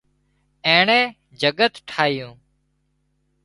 اينڻي 0.67 0.99
جڳت 1.41 1.73
ٺاهيون 1.89 2.33